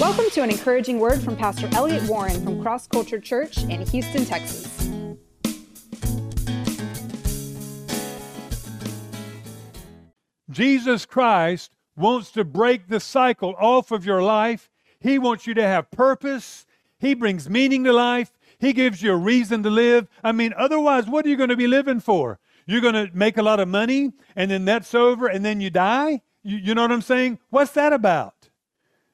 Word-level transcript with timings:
Welcome 0.00 0.30
to 0.30 0.42
an 0.42 0.50
encouraging 0.50 1.00
word 1.00 1.20
from 1.20 1.34
Pastor 1.34 1.68
Elliot 1.72 2.04
Warren 2.04 2.40
from 2.44 2.62
Cross 2.62 2.86
Culture 2.86 3.18
Church 3.18 3.64
in 3.64 3.84
Houston, 3.84 4.24
Texas. 4.24 4.88
Jesus 10.48 11.04
Christ 11.04 11.72
wants 11.96 12.30
to 12.30 12.44
break 12.44 12.86
the 12.86 13.00
cycle 13.00 13.56
off 13.58 13.90
of 13.90 14.06
your 14.06 14.22
life. 14.22 14.70
He 15.00 15.18
wants 15.18 15.48
you 15.48 15.54
to 15.54 15.66
have 15.66 15.90
purpose. 15.90 16.64
He 17.00 17.14
brings 17.14 17.50
meaning 17.50 17.82
to 17.82 17.92
life. 17.92 18.30
He 18.60 18.72
gives 18.72 19.02
you 19.02 19.14
a 19.14 19.16
reason 19.16 19.64
to 19.64 19.70
live. 19.70 20.06
I 20.22 20.30
mean, 20.30 20.54
otherwise, 20.56 21.08
what 21.08 21.26
are 21.26 21.28
you 21.28 21.36
going 21.36 21.48
to 21.48 21.56
be 21.56 21.66
living 21.66 21.98
for? 21.98 22.38
You're 22.66 22.82
going 22.82 22.94
to 22.94 23.10
make 23.12 23.36
a 23.36 23.42
lot 23.42 23.58
of 23.58 23.66
money 23.66 24.12
and 24.36 24.48
then 24.48 24.64
that's 24.64 24.94
over 24.94 25.26
and 25.26 25.44
then 25.44 25.60
you 25.60 25.70
die? 25.70 26.22
You, 26.44 26.58
you 26.58 26.74
know 26.76 26.82
what 26.82 26.92
I'm 26.92 27.02
saying? 27.02 27.40
What's 27.50 27.72
that 27.72 27.92
about? 27.92 28.47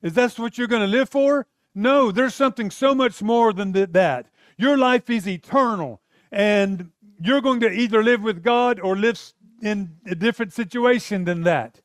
Is 0.04 0.14
that 0.14 0.38
what 0.38 0.56
you're 0.56 0.68
going 0.68 0.88
to 0.88 0.96
live 0.98 1.08
for? 1.08 1.48
No, 1.74 2.12
there's 2.12 2.34
something 2.34 2.70
so 2.70 2.94
much 2.94 3.20
more 3.22 3.52
than 3.52 3.72
that. 3.72 4.26
Your 4.56 4.78
life 4.78 5.10
is 5.10 5.26
eternal 5.26 6.00
and 6.30 6.90
you're 7.20 7.40
going 7.40 7.60
to 7.60 7.70
either 7.70 8.02
live 8.02 8.22
with 8.22 8.42
God 8.42 8.78
or 8.78 8.96
live 8.96 9.20
in 9.62 9.96
a 10.06 10.14
different 10.14 10.52
situation 10.52 11.24
than 11.24 11.42
that. 11.44 11.80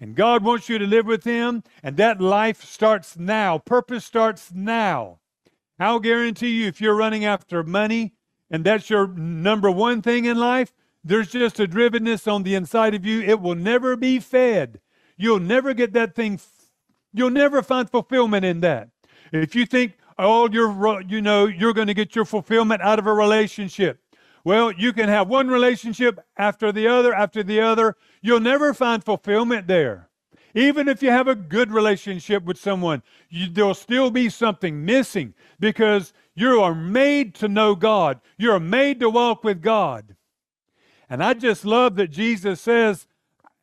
And 0.00 0.14
God 0.14 0.44
wants 0.44 0.68
you 0.68 0.78
to 0.78 0.86
live 0.86 1.06
with 1.06 1.22
Him, 1.22 1.62
and 1.80 1.96
that 1.96 2.20
life 2.20 2.64
starts 2.64 3.16
now. 3.16 3.58
Purpose 3.58 4.04
starts 4.04 4.50
now. 4.52 5.20
I'll 5.78 6.00
guarantee 6.00 6.50
you, 6.50 6.66
if 6.66 6.80
you're 6.80 6.96
running 6.96 7.24
after 7.24 7.62
money 7.62 8.12
and 8.50 8.64
that's 8.64 8.90
your 8.90 9.06
number 9.06 9.70
one 9.70 10.02
thing 10.02 10.24
in 10.24 10.36
life, 10.36 10.74
there's 11.04 11.30
just 11.30 11.58
a 11.58 11.66
drivenness 11.66 12.30
on 12.30 12.42
the 12.42 12.54
inside 12.54 12.94
of 12.94 13.06
you. 13.06 13.22
It 13.22 13.40
will 13.40 13.54
never 13.54 13.96
be 13.96 14.18
fed. 14.18 14.80
You'll 15.16 15.40
never 15.40 15.72
get 15.72 15.92
that 15.94 16.14
thing, 16.14 16.38
you'll 17.12 17.30
never 17.30 17.62
find 17.62 17.88
fulfillment 17.88 18.44
in 18.44 18.60
that. 18.60 18.88
If 19.32 19.54
you 19.54 19.66
think 19.66 19.94
oh, 20.18 20.30
all 20.30 20.52
your, 20.52 21.02
you 21.02 21.22
know, 21.22 21.46
you're 21.46 21.72
going 21.72 21.86
to 21.86 21.94
get 21.94 22.14
your 22.14 22.24
fulfillment 22.24 22.82
out 22.82 22.98
of 22.98 23.06
a 23.06 23.12
relationship, 23.12 23.98
well, 24.44 24.72
you 24.72 24.92
can 24.92 25.08
have 25.08 25.28
one 25.28 25.48
relationship 25.48 26.18
after 26.36 26.72
the 26.72 26.88
other, 26.88 27.14
after 27.14 27.42
the 27.42 27.60
other. 27.60 27.96
You'll 28.20 28.40
never 28.40 28.74
find 28.74 29.02
fulfillment 29.02 29.66
there. 29.68 30.08
Even 30.54 30.88
if 30.88 31.02
you 31.02 31.10
have 31.10 31.28
a 31.28 31.34
good 31.34 31.70
relationship 31.70 32.44
with 32.44 32.58
someone, 32.58 33.02
you, 33.30 33.48
there'll 33.48 33.74
still 33.74 34.10
be 34.10 34.28
something 34.28 34.84
missing 34.84 35.34
because 35.58 36.12
you 36.34 36.60
are 36.60 36.74
made 36.74 37.34
to 37.36 37.48
know 37.48 37.74
God. 37.74 38.20
You're 38.36 38.60
made 38.60 39.00
to 39.00 39.08
walk 39.08 39.44
with 39.44 39.62
God. 39.62 40.16
And 41.08 41.22
I 41.22 41.34
just 41.34 41.64
love 41.64 41.96
that 41.96 42.10
Jesus 42.10 42.60
says 42.60 43.06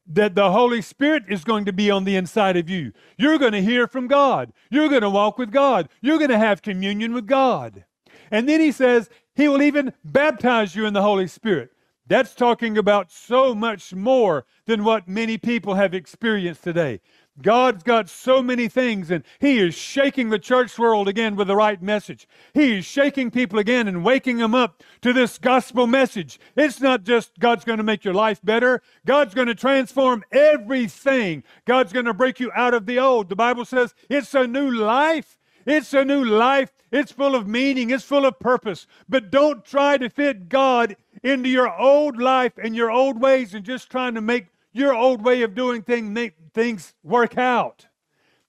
that 0.10 0.34
the 0.36 0.52
Holy 0.52 0.82
Spirit 0.82 1.24
is 1.30 1.44
going 1.44 1.66
to 1.66 1.74
be 1.74 1.92
on 1.92 2.04
the 2.04 2.16
inside 2.16 2.58
of 2.58 2.70
you. 2.70 2.92
You're 3.18 3.38
going 3.38 3.52
to 3.52 3.62
hear 3.62 3.88
from 3.88 4.08
God. 4.08 4.52
You're 4.72 4.90
going 4.90 5.04
to 5.04 5.10
walk 5.10 5.38
with 5.38 5.52
God. 5.52 5.88
You're 6.02 6.18
going 6.18 6.32
to 6.32 6.38
have 6.38 6.64
communion 6.64 7.14
with 7.14 7.28
God. 7.28 7.86
And 8.32 8.50
then 8.50 8.60
he 8.60 8.72
says, 8.72 9.10
He 9.36 9.48
will 9.48 9.62
even 9.62 9.94
baptize 10.04 10.76
you 10.76 10.86
in 10.86 10.94
the 10.94 11.04
Holy 11.04 11.28
Spirit. 11.28 11.72
That's 12.08 12.34
talking 12.34 12.76
about 12.76 13.12
so 13.12 13.54
much 13.54 13.94
more 13.94 14.46
than 14.66 14.84
what 14.84 15.08
many 15.08 15.38
people 15.38 15.76
have 15.76 15.94
experienced 15.94 16.64
today. 16.64 17.02
God's 17.42 17.84
got 17.84 18.10
so 18.10 18.42
many 18.42 18.68
things, 18.68 19.10
and 19.10 19.24
He 19.40 19.60
is 19.60 19.76
shaking 19.76 20.30
the 20.30 20.40
church 20.40 20.78
world 20.78 21.08
again 21.08 21.36
with 21.36 21.48
the 21.48 21.56
right 21.56 21.82
message. 21.82 22.28
He 22.54 22.80
is 22.80 22.86
shaking 22.86 23.32
people 23.32 23.60
again 23.60 23.88
and 23.88 24.04
waking 24.04 24.38
them 24.38 24.54
up 24.54 24.84
to 25.02 25.14
this 25.14 25.38
gospel 25.38 25.88
message. 25.88 26.40
It's 26.56 26.82
not 26.82 27.04
just 27.04 27.40
God's 27.40 27.66
going 27.66 27.78
to 27.78 27.84
make 27.84 28.04
your 28.04 28.14
life 28.14 28.40
better, 28.44 28.82
God's 29.06 29.34
going 29.34 29.48
to 29.48 29.56
transform 29.56 30.24
everything. 30.32 31.44
God's 31.66 31.94
going 31.94 32.06
to 32.06 32.14
break 32.14 32.40
you 32.40 32.52
out 32.56 32.74
of 32.74 32.86
the 32.86 33.00
old. 33.00 33.30
The 33.30 33.36
Bible 33.36 33.66
says 33.66 33.94
it's 34.10 34.34
a 34.34 34.48
new 34.48 34.72
life. 34.72 35.38
It's 35.66 35.94
a 35.94 36.06
new 36.06 36.24
life. 36.24 36.72
It's 36.92 37.12
full 37.12 37.36
of 37.36 37.48
meaning. 37.48 37.92
It's 37.92 38.04
full 38.04 38.26
of 38.26 38.40
purpose. 38.40 38.88
But 39.08 39.30
don't 39.30 39.64
try 39.64 39.98
to 39.98 40.10
fit 40.10 40.50
God 40.50 40.96
into 41.22 41.50
your 41.50 41.72
old 41.80 42.18
life 42.20 42.54
and 42.58 42.76
your 42.76 42.90
old 42.90 43.22
ways 43.22 43.54
and 43.54 43.64
just 43.64 43.90
trying 43.90 44.16
to 44.16 44.22
make 44.22 44.48
your 44.72 44.94
old 44.94 45.24
way 45.24 45.42
of 45.42 45.56
doing 45.56 45.82
things 45.82 46.10
make 46.10 46.36
things 46.54 46.94
work 47.04 47.38
out. 47.38 47.88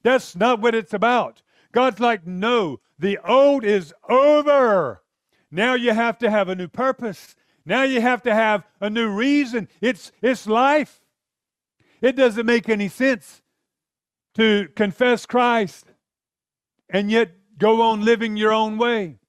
That's 0.02 0.34
not 0.34 0.60
what 0.60 0.74
it's 0.74 0.94
about. 0.94 1.42
God's 1.72 2.00
like, 2.00 2.26
no, 2.26 2.80
the 2.98 3.18
old 3.26 3.64
is 3.64 3.94
over. 4.08 5.02
Now 5.50 5.74
you 5.74 5.92
have 5.92 6.18
to 6.18 6.30
have 6.30 6.48
a 6.48 6.54
new 6.54 6.68
purpose. 6.68 7.36
Now 7.64 7.82
you 7.82 8.00
have 8.00 8.22
to 8.22 8.34
have 8.34 8.64
a 8.80 8.90
new 8.90 9.08
reason. 9.08 9.68
It's 9.80 10.12
it's 10.22 10.46
life. 10.46 11.00
It 12.00 12.16
doesn't 12.16 12.46
make 12.46 12.68
any 12.68 12.88
sense 12.88 13.42
to 14.34 14.68
confess 14.74 15.26
Christ 15.26 15.86
and 16.88 17.10
yet 17.10 17.32
go 17.58 17.82
on 17.82 18.04
living 18.04 18.36
your 18.36 18.52
own 18.52 18.78
way. 18.78 19.19